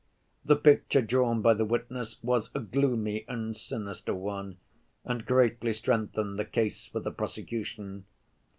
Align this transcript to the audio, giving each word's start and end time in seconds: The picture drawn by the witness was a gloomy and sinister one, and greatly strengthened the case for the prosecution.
The 0.43 0.55
picture 0.55 1.03
drawn 1.03 1.43
by 1.43 1.53
the 1.53 1.63
witness 1.63 2.17
was 2.23 2.49
a 2.55 2.59
gloomy 2.59 3.23
and 3.27 3.55
sinister 3.55 4.15
one, 4.15 4.57
and 5.05 5.23
greatly 5.27 5.73
strengthened 5.73 6.39
the 6.39 6.43
case 6.45 6.87
for 6.87 7.01
the 7.01 7.11
prosecution. 7.11 8.05